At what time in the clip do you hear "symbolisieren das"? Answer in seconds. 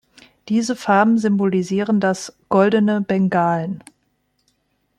1.19-2.33